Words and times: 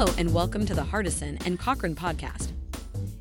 and 0.00 0.32
welcome 0.32 0.64
to 0.64 0.72
the 0.72 0.80
Hardison 0.80 1.44
and 1.44 1.58
Cochran 1.58 1.94
podcast. 1.94 2.52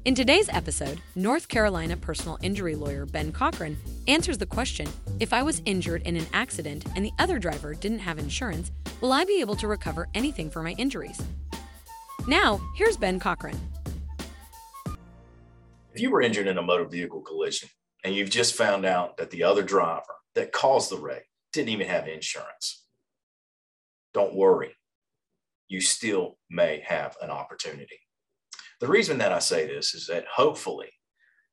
In 0.05 0.15
today's 0.15 0.47
episode, 0.47 1.01
North 1.13 1.49
Carolina 1.49 1.97
personal 1.97 2.39
injury 2.41 2.73
lawyer 2.73 3.05
Ben 3.05 3.33
Cochran 3.33 3.77
answers 4.07 4.37
the 4.37 4.45
question 4.45 4.87
if 5.19 5.33
I 5.33 5.43
was 5.43 5.61
injured 5.65 6.03
in 6.03 6.15
an 6.15 6.25
accident 6.31 6.85
and 6.95 7.03
the 7.03 7.11
other 7.19 7.37
driver 7.37 7.73
didn't 7.73 7.99
have 7.99 8.17
insurance, 8.17 8.71
will 9.01 9.11
I 9.11 9.25
be 9.25 9.41
able 9.41 9.57
to 9.57 9.67
recover 9.67 10.07
anything 10.13 10.49
for 10.49 10.63
my 10.63 10.71
injuries? 10.77 11.21
Now, 12.27 12.61
here's 12.77 12.95
Ben 12.95 13.19
Cochran. 13.19 13.59
If 15.93 15.99
you 15.99 16.11
were 16.11 16.21
injured 16.21 16.47
in 16.47 16.59
a 16.59 16.61
motor 16.61 16.85
vehicle 16.85 17.21
collision 17.21 17.67
and 18.05 18.15
you've 18.15 18.29
just 18.29 18.55
found 18.55 18.85
out 18.85 19.17
that 19.17 19.31
the 19.31 19.43
other 19.43 19.63
driver 19.63 20.15
that 20.35 20.53
caused 20.53 20.91
the 20.91 20.97
wreck 20.97 21.25
didn't 21.51 21.69
even 21.69 21.87
have 21.87 22.07
insurance, 22.07 22.85
don't 24.13 24.33
worry. 24.33 24.77
You 25.69 25.79
still 25.79 26.37
may 26.49 26.83
have 26.85 27.15
an 27.21 27.29
opportunity. 27.29 27.99
The 28.81 28.87
reason 28.87 29.17
that 29.19 29.31
I 29.31 29.39
say 29.39 29.65
this 29.65 29.93
is 29.93 30.07
that 30.07 30.25
hopefully 30.35 30.89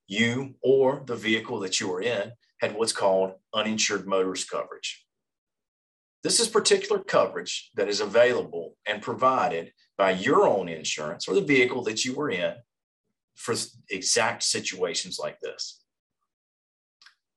you 0.09 0.55
or 0.62 1.02
the 1.07 1.16
vehicle 1.16 1.61
that 1.61 1.80
you 1.80 1.88
were 1.88 2.01
in 2.01 2.33
had 2.60 2.74
what's 2.74 2.93
called 2.93 3.34
uninsured 3.55 4.07
motorist 4.07 4.51
coverage. 4.51 5.05
This 6.23 6.41
is 6.41 6.48
particular 6.48 7.02
coverage 7.02 7.71
that 7.77 7.88
is 7.88 8.01
available 8.01 8.77
and 8.87 9.02
provided 9.02 9.73
by 9.98 10.12
your 10.12 10.46
own 10.46 10.69
insurance 10.69 11.29
or 11.29 11.35
the 11.35 11.41
vehicle 11.41 11.83
that 11.85 12.05
you 12.05 12.15
were 12.15 12.30
in 12.30 12.55
for 13.35 13.55
exact 13.91 14.43
situations 14.43 15.19
like 15.19 15.38
this. 15.41 15.83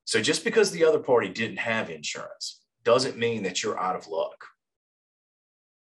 So 0.05 0.21
just 0.21 0.43
because 0.43 0.71
the 0.71 0.85
other 0.85 0.99
party 0.99 1.29
didn't 1.29 1.57
have 1.57 1.89
insurance 1.89 2.61
doesn't 2.83 3.17
mean 3.17 3.43
that 3.43 3.61
you're 3.61 3.79
out 3.79 3.95
of 3.95 4.07
luck. 4.07 4.43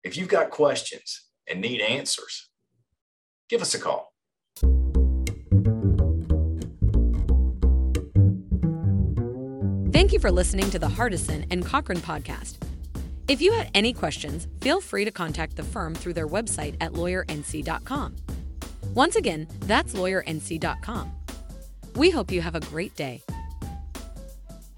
If 0.05 0.19
you've 0.19 0.29
got 0.29 0.51
questions 0.51 1.23
and 1.49 1.63
need 1.63 1.81
answers, 1.81 2.51
give 3.49 3.63
us 3.63 3.75
a 3.75 3.79
call. 3.79 4.13
Thank 9.93 10.13
you 10.13 10.19
for 10.19 10.31
listening 10.31 10.71
to 10.71 10.79
the 10.79 10.89
Hardison 10.89 11.47
and 11.51 11.65
Cochran 11.65 12.01
podcast. 12.01 12.57
If 13.29 13.41
you 13.41 13.53
had 13.53 13.71
any 13.73 13.95
questions, 13.95 14.47
feel 14.61 14.83
free 14.83 15.07
to 15.07 15.11
contact 15.11 15.57
the 15.57 15.63
firm 15.63 15.95
through 15.95 16.13
their 16.13 16.29
website 16.29 16.77
at 16.83 16.93
lawyernc.com. 16.93 18.17
Once 18.93 19.17
again, 19.17 19.49
that's 19.61 19.95
lawyernc.com. 19.95 21.13
We 21.97 22.11
hope 22.11 22.31
you 22.31 22.43
have 22.43 22.55
a 22.55 22.61
great 22.61 22.95
day. 22.95 23.23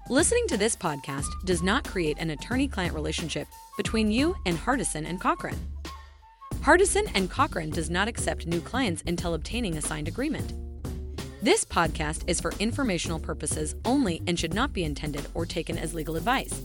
Listening 0.09 0.47
to 0.47 0.55
this 0.55 0.73
podcast 0.73 1.27
does 1.43 1.61
not 1.61 1.83
create 1.83 2.17
an 2.17 2.29
attorney 2.29 2.69
client 2.69 2.95
relationship 2.95 3.45
between 3.75 4.09
you 4.09 4.37
and 4.45 4.57
Hardison 4.57 5.05
and 5.05 5.19
Cochran. 5.19 5.59
Hardison 6.61 7.11
and 7.13 7.29
Cochran 7.29 7.71
does 7.71 7.89
not 7.89 8.07
accept 8.07 8.47
new 8.47 8.61
clients 8.61 9.03
until 9.05 9.33
obtaining 9.33 9.75
a 9.75 9.81
signed 9.81 10.07
agreement. 10.07 10.53
This 11.41 11.65
podcast 11.65 12.23
is 12.25 12.39
for 12.39 12.53
informational 12.57 13.19
purposes 13.19 13.75
only 13.83 14.21
and 14.27 14.39
should 14.39 14.53
not 14.53 14.71
be 14.71 14.85
intended 14.85 15.27
or 15.33 15.45
taken 15.45 15.77
as 15.77 15.93
legal 15.93 16.15
advice. 16.15 16.63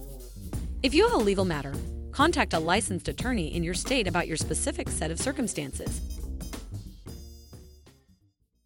If 0.85 0.95
you 0.95 1.03
have 1.09 1.15
a 1.15 1.25
legal 1.25 1.45
matter, 1.45 1.75
contact 2.13 2.55
a 2.55 2.61
licensed 2.61 3.09
attorney 3.09 3.53
in 3.53 3.65
your 3.65 3.75
state 3.75 4.07
about 4.07 4.29
your 4.29 4.37
specific 4.37 4.89
set 4.89 5.11
of 5.11 5.19
circumstances. 5.19 6.01